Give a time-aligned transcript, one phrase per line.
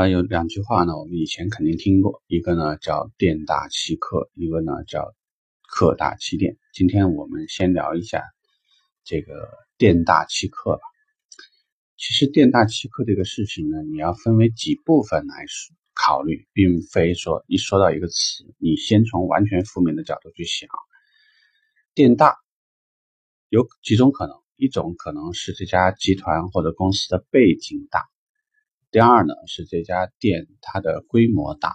[0.00, 5.14] 啊，有两句话呢，我们以前肯定听过，一个呢叫店大欺客，一个呢叫
[5.68, 6.56] 客大欺店。
[6.72, 8.22] 今天我们先聊一下
[9.04, 10.80] 这个店大欺客吧。
[11.98, 15.44] 其实店大欺客这个事情呢，你要分为几部分来
[15.92, 20.66] 考虑，并非说一说到一个词，你先从完全负面的角度去想。
[21.92, 22.38] 店大
[23.50, 28.08] 有几种可能，一种可能是这家集团或者公司的背景大。
[28.92, 31.74] 第二呢，是这家店它的规模大。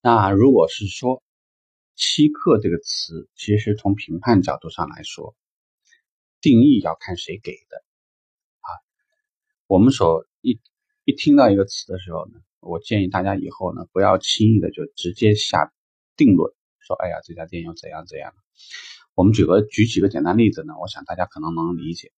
[0.00, 1.24] 那如果是说
[1.96, 5.34] “欺客”这个词，其实从评判角度上来说，
[6.40, 7.82] 定义要看谁给的
[8.60, 8.70] 啊。
[9.66, 10.60] 我们所一
[11.04, 15.72] 一听到一个词的时候呢，我建议大家以后呢，不要轻易的就直接下
[16.16, 18.32] 定论，说“哎呀，这家店又怎样怎样”。
[19.16, 22.12] 我们举个举几个简单例子呢，我想大家可能能理解。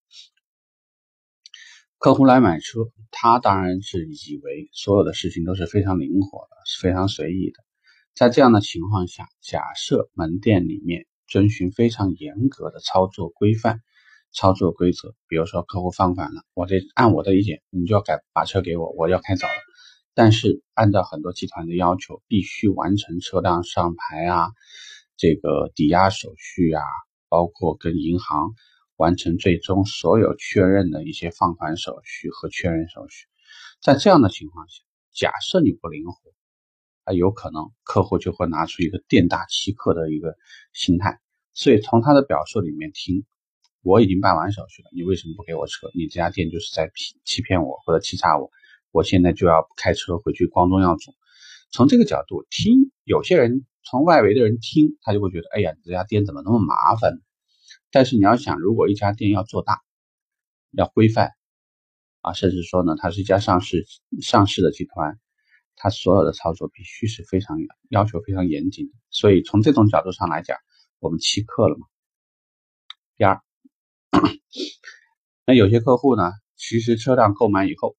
[1.98, 7.58] 客户来买车，他当然是以为所有的事情都是非常灵活的，是非常随意的。
[8.14, 13.80] 在这样的情况下，假设门店里面遵循非常严格的操作规范、
[14.32, 19.52] 操作规则，比如说客户放款了，我得按我的理解，你就要改把车给我，我要开走了。
[20.14, 24.50] 但是按照很多集团的要求，必须完成车辆上牌啊，
[25.16, 26.80] 这个抵押手续啊，
[27.28, 28.52] 包括跟银行。
[28.98, 33.26] 完成最终所有确认的一些放款手续和确认手续，
[33.80, 34.82] 在这样的情况下，
[35.14, 36.32] 假设你不灵活，
[37.04, 40.34] 啊，有可能客户就会拿出一个店大欺客的一个
[40.72, 41.20] 心态。
[41.54, 43.24] 所以从他的表述里面听，
[43.82, 45.88] 我已经办完手续了，你为什么不给我车？
[45.94, 48.50] 你这家店就是在欺欺骗我或者欺诈我，
[48.90, 51.14] 我现在就要开车回去光宗耀祖。
[51.70, 57.20] 从这个角度听，有些人从外围的人听，他就会觉得，哎呀，你这家店怎么那么麻烦？
[57.90, 59.80] 但是你要想，如果一家店要做大，
[60.72, 61.32] 要规范
[62.20, 63.86] 啊，甚至说呢，它是一家上市
[64.20, 65.18] 上市的集团，
[65.76, 67.56] 它所有的操作必须是非常
[67.88, 68.92] 要求非常严谨的。
[69.10, 70.58] 所以从这种角度上来讲，
[70.98, 71.86] 我们欺客了嘛。
[73.16, 73.40] 第二，
[75.46, 77.96] 那有些客户呢，其实车辆购买以后，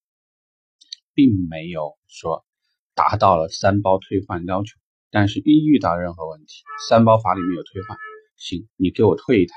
[1.13, 2.45] 并没有说
[2.93, 4.77] 达到了三包退换要求，
[5.09, 7.97] 但是一遇到任何问题，三包法里面有退换，
[8.39, 9.53] 行，你给我退一台。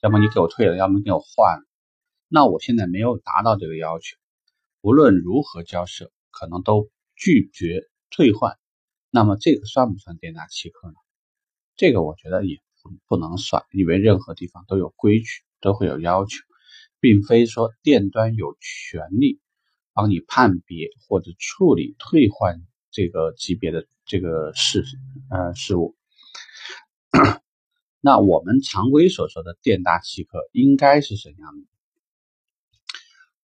[0.00, 1.64] 要么你给我退了，要么给我换了。
[2.28, 4.16] 那我现在没有达到这个要求，
[4.80, 8.56] 无论如何交涉，可能都拒绝退换。
[9.10, 10.94] 那么这个算不算店大欺客呢？
[11.74, 12.60] 这个我觉得也
[13.08, 15.26] 不能算，因为任何地方都有规矩，
[15.60, 16.36] 都会有要求，
[17.00, 19.40] 并非说店端有权利
[19.92, 24.84] 帮你判别或者处理退换这个级别的这个事
[25.30, 25.97] 呃事物。
[28.00, 31.66] 那我们常规所说的店大欺客应该是怎样的？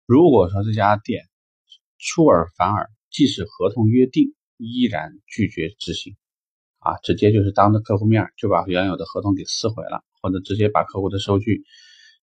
[0.05, 1.23] 如果说这家店
[1.97, 6.15] 出尔反尔，即使合同约定依然拒绝执行，
[6.79, 11.63] 啊，直接就是当着客户面就把原有的合同给撕毁了，或者直接把客户的收据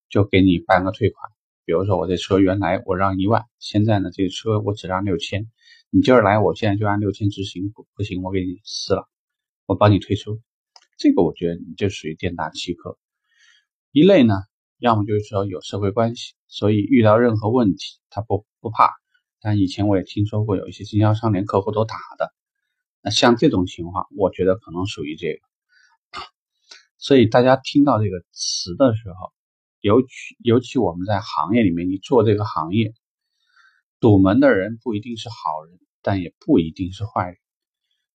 [0.08, 1.32] 就给你办个退款。
[1.64, 5.50] 比如说我这车原来我让一万，现在呢这个车我只让六千，
[5.90, 9.08] 你今儿来我现在就按六千执行，不不行我给你撕了，
[9.66, 10.40] 我帮你退出。
[11.00, 12.98] 这个我觉得你就属于店大欺客
[13.90, 14.34] 一类呢，
[14.78, 18.92] 要么就是说有社会关系，所以遇到任何问题他不不怕。
[19.40, 22.34] 但以前我也听说过有一些经销商连客户都打的，
[23.00, 25.40] 那像这种情况，我觉得可能属于这个。
[26.98, 29.32] 所以大家听到这个词的时候，
[29.80, 30.08] 尤其
[30.44, 32.92] 尤其我们在行业里面，你做这个行业，
[34.00, 37.38] 堵门的人不一定是好人，但也不一定是坏人。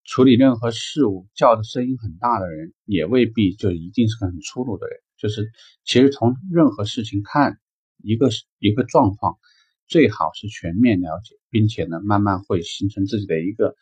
[0.06, 5.00] 处理任何事物叫的声音很大的人，也未必就一定是个很粗鲁的人。
[5.18, 5.52] 就是
[5.84, 7.60] 其实从任何事情看
[8.04, 8.30] 一个
[8.60, 9.40] 一个状况，
[9.88, 13.76] 最好是全面了解，并且呢，慢慢会形成自己的一个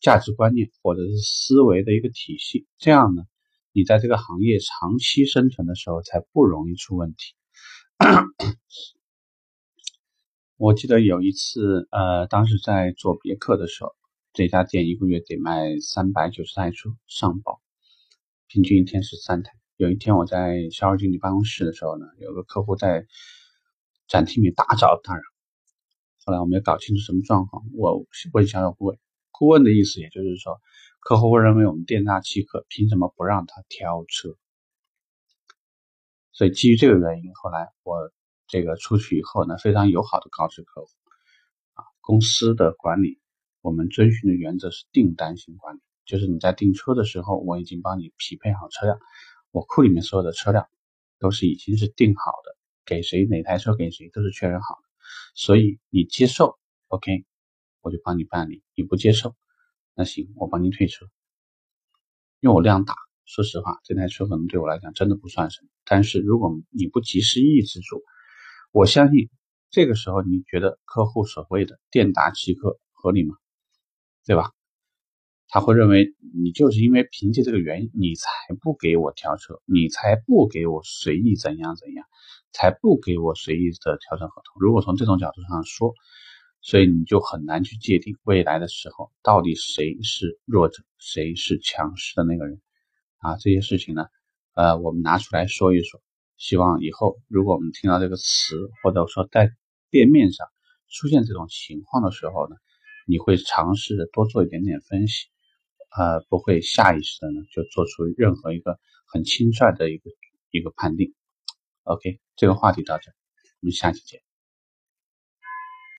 [0.00, 2.66] 价值观念或者是思维的一个体系。
[2.78, 3.22] 这样呢，
[3.72, 7.34] 你在这个行业长期生存的时候才不容易出问题。
[10.58, 13.94] 我记得有一次，呃，当时在做别克的时候。
[14.32, 17.60] 这家店一个月得卖三百九十台车上保，
[18.46, 19.50] 平均一天是三台。
[19.76, 23.06] 有一天我在销售经理办公室的时候呢，有个客户在
[24.06, 25.22] 展厅里大找大嚷。
[26.24, 28.98] 后来我没有搞清楚什么状况，我问销售顾问，
[29.32, 30.60] 顾问的意思也就是说，
[31.00, 34.36] 客户会认为我们店大欺客，凭什么不让他挑车？
[36.30, 38.12] 所以基于这个原因，后来我
[38.46, 40.88] 这个出去以后呢，非常友好的告知客户，
[41.72, 43.19] 啊，公司的管理。
[43.62, 48.98] 我们遵循的原则是订单型管理，就是你在订车的时候，我已经帮你匹配好车辆，
[49.50, 50.66] 我库里面所有的车辆
[51.18, 54.88] 都是已经是订好的，给谁哪台车给谁都是确认好的，
[55.34, 56.58] 所以你接受
[56.88, 57.26] ，OK，
[57.82, 58.62] 我就帮你办理。
[58.74, 59.36] 你不接受，
[59.94, 61.06] 那行，我帮你退车。
[62.40, 62.94] 因为我量大，
[63.26, 65.68] 说实话，这台车可能对我来讲真的不算什么。
[65.84, 68.02] 但是如果你不及时抑制住，
[68.72, 69.28] 我相信
[69.68, 73.36] 这个时候你觉得客户所谓的店打欺客合理吗？
[74.26, 74.50] 对吧？
[75.48, 78.28] 他会认为你就是因为凭借这个原因，你才
[78.60, 82.06] 不给我调车，你才不给我随意怎样怎样，
[82.52, 84.60] 才不给我随意的调整合同。
[84.60, 85.92] 如果从这种角度上说，
[86.60, 92.60] 所以你就很难去界定未来的时候到底谁是弱者，谁是强势的那个人
[93.18, 93.36] 啊。
[93.38, 94.06] 这些事情呢，
[94.54, 96.00] 呃，我们拿出来说一说。
[96.36, 99.50] 希望以后如果我们听到这个词，或者说在
[99.90, 100.46] 店面上
[100.88, 102.54] 出现这种情况的时候呢，
[103.10, 105.26] 你会尝试着多做一点点分析。
[105.90, 108.78] 呃，不会下意识的呢，就做出任何一个
[109.12, 110.10] 很轻率的一个
[110.52, 111.14] 一个判定。
[111.82, 113.10] OK，这个话题到这，
[113.60, 114.29] 我们下期见。